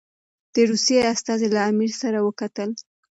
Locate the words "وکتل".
2.27-2.69